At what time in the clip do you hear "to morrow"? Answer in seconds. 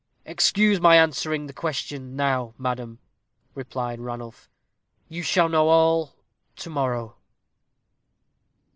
6.55-7.17